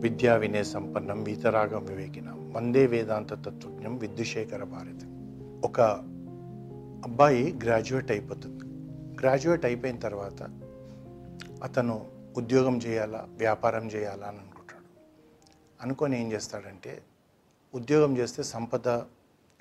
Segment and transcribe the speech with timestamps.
[0.00, 2.30] విద్యా వినయ సంపన్నం వీతరాగం వివేకిన.
[2.30, 5.06] వందే వేదాంత తత్వజ్ఞం విద్యుశేఖర భారతి.
[5.66, 5.80] ఒక
[7.04, 8.64] అబ్బాయి గ్రాడ్యుయేట్ అయిపోతుంది.
[9.20, 10.42] గ్రాడ్యుయేట్ అయిపోయిన తర్వాత
[11.62, 14.84] అతను ఉద్యోగం చేయాలా వ్యాపారం చేయాలా అని అనుకుంటాడు.
[15.82, 17.02] అనుకొని ఏం చేస్తాడంటే
[17.74, 18.98] ఉద్యోగం చేస్తే సంపద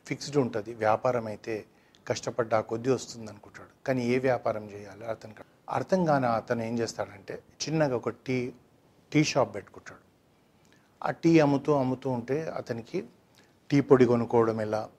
[0.06, 1.66] ఫిక్స్డ్ ఉంటుంది వ్యాపారం అయితే
[2.08, 3.88] కష్టపడ్డా కొద్దీ వస్తుంది అనుకుంటాడు.
[3.88, 8.54] కానీ ఏ వ్యాపారం చేయాలో అతనికి అర్థం కాని అతను ఏం చేస్తాడంటే చిన్నగా ఒక టీ
[9.14, 10.09] టీ షాప్ పెట్టుకుంటాడు.
[11.04, 13.04] ఆ టీ అమ్ముతూ అమ్ముతూ ఉంటే అతనికి
[13.70, 14.90] టీ పొడి కొనుక్కోవడం ఎలా?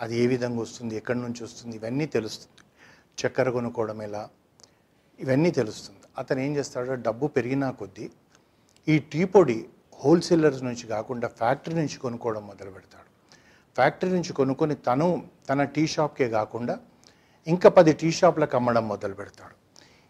[0.00, 0.96] అది ఏ విధంగా వస్తుంది?
[0.96, 1.76] ఎక్కడి నుంచి వస్తుంది?
[1.76, 2.62] ఇవన్నీ తెలుస్తుంది.
[3.18, 4.28] చక్కెర కొనుక్కోవడం ఎలా?
[5.20, 5.98] ఇవన్నీ తెలుస్తుంది.
[6.18, 6.94] అతను ఏం చేస్తాడో?
[6.94, 8.10] డబ్బు పెరిగినా కొద్దీ
[8.88, 9.68] ఈ టీ పొడి
[10.04, 13.08] హోల్సేలర్స్ నుంచి కాకుండా ఫ్యాక్టరీ నుంచి కొనుక్కోవడం మొదలు పెడతాడు.
[13.76, 16.78] ఫ్యాక్టరీ నుంచి కొనుక్కొని తను తన టీ షాప్కే కాకుండా
[17.46, 19.54] ఇంకా పది టీ షాప్లకు అమ్మడం మొదలు పెడతాడు.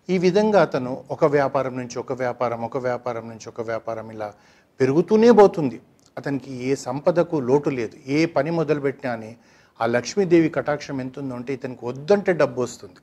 [0.09, 4.35] ఈ విధంగా అతను ఒక వ్యాపారం నుంచి ఒక వ్యాపారం ఒక వ్యాపారం నుంచి ఒక వ్యాపారం ఇలా
[4.81, 5.81] పెరుగుతూనే పోతుంది.
[6.19, 7.97] అతనికి ఏ సంపదకు లోటు లేదు.
[8.07, 9.37] ఏ పని మొదలుపెట్టినా అని
[9.81, 13.01] ఆ లక్ష్మీదేవి కటాక్షం ఎంత ఉందో అంటే ఇతనికి వద్దంటే డబ్బు వస్తుంది.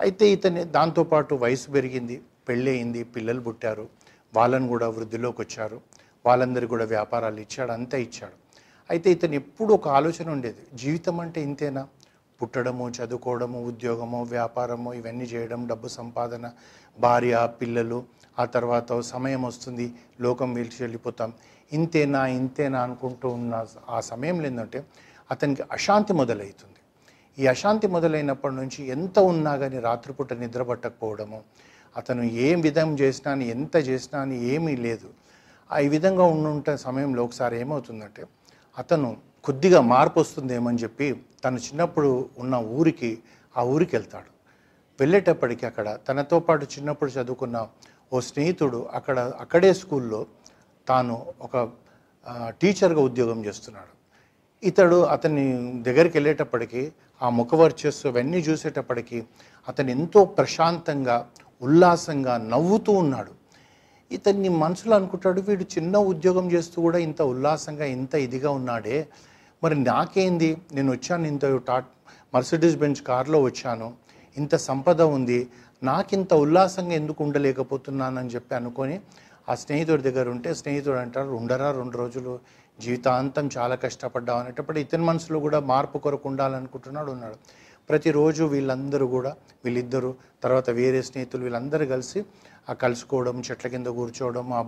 [0.00, 3.88] అయితే ఇతని దాంతోపాటు వయసు పెరిగింది పెళ్ళయింది పిల్లలు పుట్టారు.
[4.36, 5.80] వాళ్ళని కూడా వృద్ధిలోకి వచ్చారు.
[6.26, 8.36] వాళ్ళందరికీ కూడా వ్యాపారాలు ఇచ్చాడు అంతా ఇచ్చాడు.
[8.90, 10.62] అయితే ఇతను ఎప్పుడు ఒక ఆలోచన ఉండేది.
[10.74, 11.82] జీవితం అంటే ఇంతేనా?
[12.42, 16.46] పుట్టడము చదువుకోవడము ఉద్యోగము వ్యాపారము ఇవన్నీ చేయడం డబ్బు సంపాదన
[16.98, 18.04] భార్య పిల్లలు
[18.38, 21.32] ఆ తర్వాత సమయం వస్తుంది లోకం వీల్చి వెళ్ళిపోతాం.
[21.72, 24.84] ఇంతేనా ఇంతేనా అనుకుంటూ ఉన్న ఆ సమయంలో ఏంటంటే
[25.30, 26.80] అతనికి అశాంతి మొదలవుతుంది.
[27.38, 31.42] ఈ అశాంతి మొదలైనప్పటి నుంచి ఎంత ఉన్నా కానీ రాత్రిపూట నిద్ర పట్టకపోవడము
[31.96, 35.08] అతను ఏం విధం చేసినా అని ఎంత చేసినా అని ఏమీ లేదు.
[35.72, 38.22] ఆ ఈ విధంగా ఉండుంటే సమయంలో ఒకసారి ఏమవుతుందంటే
[38.78, 43.18] అతను కొద్దిగా మార్పు వస్తుందేమని చెప్పి తను చిన్నప్పుడు ఉన్న ఊరికి
[43.56, 44.39] ఆ ఊరికి వెళ్తాడు.
[45.00, 47.58] వెళ్ళేటప్పటికి అక్కడ తనతో పాటు చిన్నప్పుడు చదువుకున్న
[48.12, 50.20] ఓ స్నేహితుడు అక్కడ అక్కడే స్కూల్లో
[50.88, 51.56] తాను ఒక
[52.62, 53.92] టీచర్గా ఉద్యోగం చేస్తున్నాడు.
[54.62, 55.44] ఇతడు అతని
[55.88, 56.82] దగ్గరికి వెళ్ళేటప్పటికి
[57.22, 59.18] ఆ ముఖవర్చస్సు అవన్నీ చూసేటప్పటికి
[59.68, 61.16] అతను ఎంతో ప్రశాంతంగా
[61.62, 63.32] ఉల్లాసంగా నవ్వుతూ ఉన్నాడు.
[64.10, 68.98] ఇతన్ని మనసులో అనుకుంటాడు వీడు చిన్న ఉద్యోగం చేస్తూ కూడా ఇంత ఉల్లాసంగా ఇంత ఇదిగా ఉన్నాడే.
[69.62, 70.50] మరి నాకేంది?
[70.72, 71.90] నేను వచ్చాను ఇంత టాట్
[72.34, 73.88] మర్సిడీస్ బెంచ్ కార్లో వచ్చాను.
[74.36, 75.48] ఇంత సంపద ఉంది
[75.82, 79.00] నాకింత ఉల్లాసంగా ఎందుకు ఉండలేకపోతున్నానని చెప్పి అనుకొని
[79.48, 82.40] ఆ స్నేహితుడి దగ్గర ఉంటే స్నేహితుడు అంటారు ఉండరా రెండు రోజులు
[82.78, 87.36] జీవితాంతం చాలా కష్టపడ్డావు అనేటప్పుడు ఇతని మనసులో కూడా మార్పు కొరకు ఉండాలనుకుంటున్నాడు ఉన్నాడు.
[87.88, 92.24] ప్రతిరోజు వీళ్ళందరూ కూడా వీళ్ళిద్దరూ తర్వాత వేరే స్నేహితులు వీళ్ళందరూ కలిసి
[92.70, 94.62] ఆ కలుసుకోవడం చెట్ల కింద కూర్చోవడం ఆ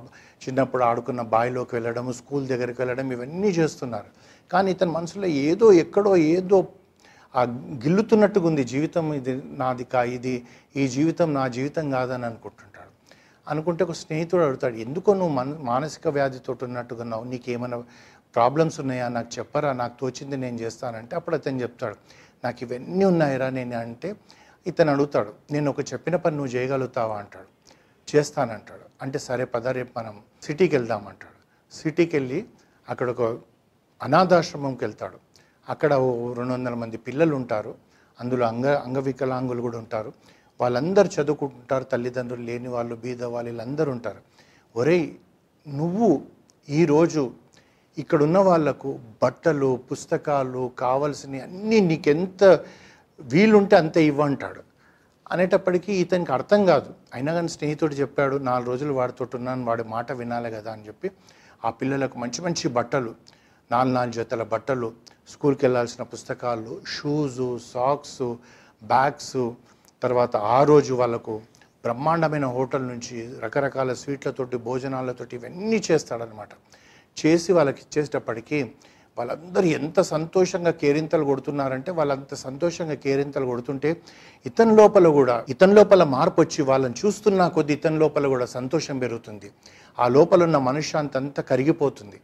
[0.49, 4.09] చిన్నప్పుడు ఆడుకున్న బావిలోకి వెళ్ళడం స్కూల్ దగ్గరికి వెళ్ళడం ఇవన్నీ చేస్తున్నారు.
[4.51, 6.59] కానీ ఇతని మనసులో ఏదో ఎక్కడో ఏదో
[7.35, 7.43] ఆ
[7.85, 10.45] గిల్లుతున్నట్టుగా ఉంది జీవితం ఇది నాది కా ఇది
[10.77, 12.91] ఈ జీవితం నా జీవితం కాదని అనుకుంటుంటాడు.
[13.49, 17.79] అనుకుంటే ఒక స్నేహితుడు అడుగుతాడు ఎందుకో నువ్వు మన మానసిక వ్యాధితో ఉన్నట్టుగా ఉన్నావు నీకేమైనా
[18.35, 19.09] ప్రాబ్లమ్స్ ఉన్నాయా?
[19.09, 19.73] నాకు చెప్పరా?
[19.73, 21.97] నాకు తోచింది నేను చేస్తానంటే అప్పుడు అతను చెప్తాడు
[22.45, 24.17] నాకు ఇవన్నీ ఉన్నాయిరా నేను అంటే
[24.67, 27.17] ఇతను అడుగుతాడు నేను ఒక చెప్పిన పని నువ్వు చేయగలుగుతావా?
[27.19, 27.51] అంటాడు
[28.17, 28.87] చేస్తానంటాడు.
[29.03, 31.39] అంటే సరే పద రేపు మనం సిటీకి వెళ్దామంటాడు
[31.77, 32.45] సిటీకి వెళ్ళి
[32.89, 33.23] అక్కడ ఒక
[34.03, 35.19] అనాథాశ్రమంకి వెళ్తాడు.
[35.73, 37.75] అక్కడ ఓ రెండు వందల మంది పిల్లలు ఉంటారు.
[38.21, 40.13] అందులో అంగ అంగవికలాంగులు కూడా ఉంటారు.
[40.61, 44.21] వాళ్ళందరూ చదువుకుంటుంటారు తల్లిదండ్రులు లేని వాళ్ళు బీద వాళ్ళు వీళ్ళందరూ ఉంటారు.
[44.77, 45.11] ఒరేయ్
[45.69, 46.23] నువ్వు
[46.69, 47.31] ఈరోజు
[47.99, 52.45] ఇక్కడ ఉన్న వాళ్ళకు బట్టలు పుస్తకాలు కావలసినవి అన్నీ నీకెంత
[53.21, 54.63] వీలుంటే అంత ఇవ్వంటాడు.
[55.33, 56.95] అనేటప్పటికీ ఇతనికి అర్థం కాదు.
[57.15, 61.11] అయినా కానీ స్నేహితుడు చెప్పాడు నాలుగు రోజులు వాడితో ఉన్నాను వాడి మాట వినాలి కదా అని చెప్పి.
[61.65, 63.15] ఆ పిల్లలకు మంచి మంచి బట్టలు
[63.73, 64.93] నాలుగు నాలుగు జతల బట్టలు
[65.33, 68.23] స్కూల్కి వెళ్ళాల్సిన పుస్తకాలు షూజు సాక్స్
[68.93, 69.37] బ్యాగ్స్
[70.03, 71.35] తర్వాత ఆ రోజు వాళ్ళకు
[71.85, 76.51] బ్రహ్మాండమైన హోటల్ నుంచి రకరకాల స్వీట్లతోటి భోజనాలతోటి ఇవన్నీ చేస్తాడనమాట.
[77.17, 78.59] చేసి వాళ్ళకి ఇచ్చేటప్పటికీ
[79.19, 83.91] వాళ్ళందరూ ఎంత సంతోషంగా కేరింతలు కొడుతున్నారంటే వాళ్ళంత సంతోషంగా కేరింతలు కొడుతుంటే
[84.47, 89.49] ఇతని లోపల కూడా ఇతని లోపల మార్పు వచ్చి వాళ్ళని చూస్తున్నా కొద్ది ఇతని లోపల కూడా సంతోషం పెరుగుతుంది.
[89.99, 92.21] ఆ లోపల ఉన్న మనుష్యాంతంతా కరిగిపోతుంది.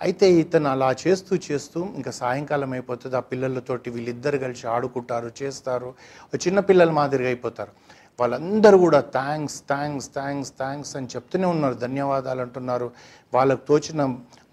[0.00, 3.16] అయితే ఇతను అలా చేస్తూ చేస్తూ ఇంకా సాయంకాలం అయిపోతుంది.
[3.20, 5.88] ఆ పిల్లలతోటి వీళ్ళిద్దరు కలిసి ఆడుకుంటారు చేస్తారు.
[6.30, 7.72] ఓ చిన్న పిల్లల మాదిరిగా అయిపోతారు.
[8.20, 11.76] వాళ్ళందరూ కూడా థ్యాంక్స్ థ్యాంక్స్ థ్యాంక్స్ థ్యాంక్స్ అని చెప్తూనే ఉన్నారు.
[11.84, 12.88] ధన్యవాదాలు అంటున్నారు.
[13.34, 14.02] వాళ్ళకు తోచిన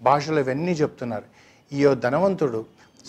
[0.08, 1.26] భాషలు ఇవన్నీ చెప్తున్నారు.
[1.72, 2.60] ఈ ధనవంతుడు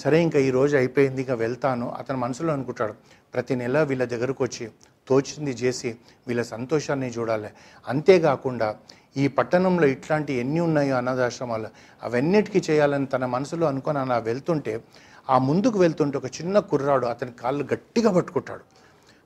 [0.01, 1.85] సరే ఇంకా ఈ రోజు అయిపోయింది ఇంకా వెళ్తాను.
[2.00, 2.94] అతని మనసులో అనుకుంటాడు
[3.33, 4.65] ప్రతి నెల వీళ్ళ దగ్గరకు వచ్చి
[5.07, 5.89] తోచింది చేసి
[6.27, 7.50] వీళ్ళ సంతోషాన్ని చూడాలి.
[7.88, 8.68] అంతేకాకుండా
[9.15, 11.69] ఈ పట్టణంలో ఇట్లాంటి ఎన్ని ఉన్నాయో అనాథాశ్రమాలు
[12.03, 14.81] అవన్నిటికీ చేయాలని తన మనసులో అనుకొని అలా వెళ్తుంటే
[15.29, 18.63] ఆ ముందుకు వెళ్తుంటే ఒక చిన్న కుర్రాడు అతని కాళ్ళు గట్టిగా పట్టుకుంటాడు.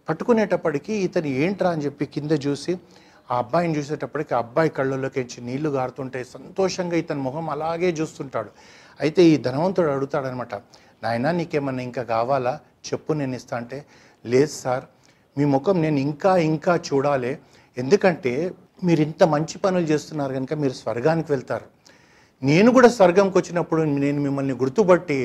[0.10, 2.78] పట్టుకునేటప్పటికీ ఇతను ఏంట్రా అని చెప్పి కింద చూసి
[3.32, 8.52] ఆ అబ్బాయిని చూసేటప్పటికి ఆ అబ్బాయి కళ్ళల్లోకించి నీళ్ళు గారుతుంటే సంతోషంగా ఇతని మొహం అలాగే చూస్తుంటాడు.
[9.02, 10.56] అయితే ఈ ధనవంతుడు అడుగుతాడనమాట
[11.04, 12.60] నాయనా నీకేమన్నా ఇంకా కావాలా?
[12.88, 13.58] చెప్పు నేను ఇస్తా.
[13.58, 13.86] అంటే
[14.26, 14.86] లేదు సార్
[15.38, 17.40] మీ ముఖం నేను ఇంకా ఇంకా చూడాలి.
[17.78, 18.52] ఎందుకంటే
[18.84, 21.68] మీరు ఇంత మంచి పనులు చేస్తున్నారు కనుక మీరు స్వర్గానికి వెళ్తారు.
[22.42, 25.20] నేను కూడా స్వర్గంకి వచ్చినప్పుడు నేను మిమ్మల్ని గుర్తుపట్టి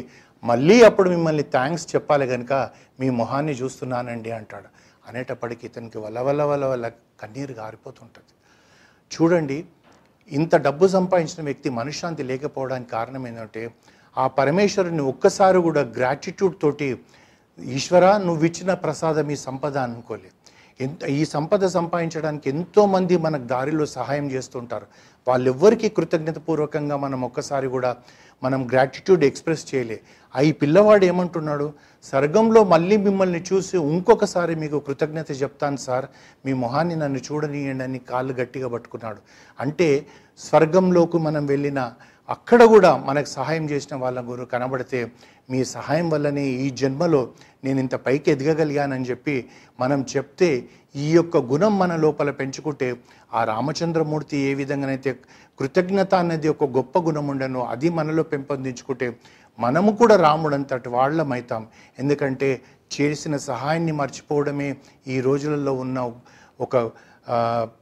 [0.44, 2.52] మళ్ళీ అప్పుడు మిమ్మల్ని థ్యాంక్స్ చెప్పాలి కనుక
[3.00, 4.68] మీ మొహాన్ని చూస్తున్నానండి అంటాడు.
[5.08, 6.86] అనేటప్పటికి ఇతనికి వల్ల వల్ల వల్ల వల్ల
[7.20, 8.32] కన్నీరు గారిపోతుంటుంది.
[9.10, 9.58] చూడండి
[10.30, 13.62] ఇంత డబ్బు సంపాదించిన వ్యక్తి మనశ్శాంతి లేకపోవడానికి కారణం ఏంటంటే
[14.16, 16.88] ఆ పరమేశ్వరుని ఒక్కసారి కూడా గ్రాటిట్యూడ్ తోటి
[17.58, 20.30] ఈశ్వర నువ్వు ఇచ్చిన ప్రసాదం ఈ సంపద అనుకోలే
[20.80, 24.86] ఎంత ఈ సంపద సంపాదించడానికి ఎంతోమంది మనకు దారిలో సహాయం చేస్తుంటారు.
[25.28, 27.96] వాళ్ళెవ్వరికీ కృతజ్ఞతపూర్వకంగా మనం ఒక్కసారి కూడా
[28.42, 30.00] మనం గ్రాటిట్యూడ్ ఎక్స్ప్రెస్ చేయలే.
[30.36, 31.72] ఆ ఈ పిల్లవాడు ఏమంటున్నాడు?
[32.04, 36.06] స్వర్గంలో మళ్ళీ మిమ్మల్ని చూసి ఇంకొకసారి మీకు కృతజ్ఞత చెప్తాను సార్.
[36.46, 39.18] మీ మొహాన్ని నన్ను చూడనీయండి అని కాళ్ళు గట్టిగా పట్టుకున్నాడు.
[39.60, 40.06] అంటే
[40.38, 41.92] స్వర్గంలోకి మనం వెళ్ళిన
[42.28, 44.98] అక్కడ కూడా మనకు సహాయం చేసిన వాళ్ళ గురు కనబడితే
[45.50, 47.20] మీ సహాయం వల్లనే ఈ జన్మలో
[47.64, 49.36] నేను ఇంత పైకి ఎదగగలిగానని చెప్పి
[49.80, 50.50] మనం చెప్తే
[50.94, 52.88] ఈ యొక్క గుణం మన లోపల పెంచుకుంటే
[53.34, 55.12] ఆ రామచంద్రమూర్తి ఏ విధంగానైతే
[55.58, 59.08] కృతజ్ఞత అనేది ఒక గొప్ప గుణం ఉండనో అది మనలో పెంపొందించుకుంటే
[59.58, 61.62] మనము కూడా రాముడంతటి వాళ్ళమవుతాం
[61.98, 62.50] ఎందుకంటే
[62.90, 64.68] చేసిన సహాయాన్ని మర్చిపోవడమే
[65.06, 65.98] ఈ రోజులలో ఉన్న
[66.60, 66.76] ఒక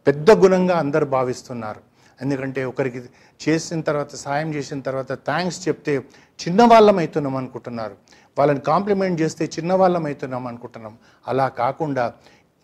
[0.06, 1.80] పెద్ద గుణంగా అందరు భావిస్తున్నారు.
[2.22, 3.00] ఎందుకంటే ఒకరికి
[3.40, 5.94] చేసిన తర్వాత సాయం చేసిన తర్వాత థ్యాంక్స్ చెప్తే
[6.40, 7.96] చిన్నవాళ్ళం అవుతున్నాం అనుకుంటున్నారు.
[8.38, 10.94] వాళ్ళని కాంప్లిమెంట్ చేస్తే చిన్నవాళ్ళం అవుతున్నాం అనుకుంటున్నాం.
[11.28, 12.04] అలా కాకుండా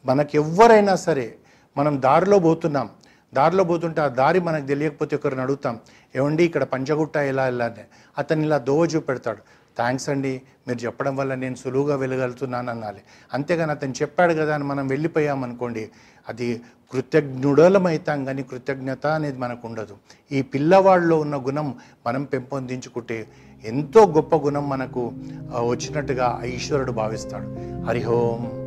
[0.06, 1.26] మనకి ఎవరైనా సరే
[1.76, 2.88] మనం దారిలో పోతున్నాం.
[3.34, 5.74] దారిలో పోతుంటే ఆ దారి మనకు తెలియకపోతే ఒకరిని అడుగుతాం.
[6.16, 7.84] ఏమండి ఇక్కడ పంచగుట్ట ఎలా వెళ్ళాలి
[8.18, 9.42] అతను ఇలా దోవ చూపెడతాడు.
[9.76, 10.42] థ్యాంక్స్ అండి.
[10.68, 13.00] మీరు చెప్పడం వల్ల నేను సులువుగా వెళ్ళగలుగుతున్నాను అనాలి
[13.34, 15.90] అంతేగాని అతను చెప్పాడు కదా అని మనం వెళ్ళిపోయామనుకోండి
[16.28, 16.60] అది
[16.92, 19.94] కృతజ్ఞుడలమైతాం కానీ కృతజ్ఞత అనేది మనకు ఉండదు
[20.32, 21.74] ఈ పిల్లవాడిలో ఉన్న గుణం
[22.06, 23.26] మనం పెంపొందించుకుంటే
[23.64, 25.12] ఎంతో గొప్ప గుణం మనకు
[25.68, 27.48] వచ్చినట్టుగా ఈశ్వరుడు భావిస్తాడు.
[27.86, 28.61] హరిహోం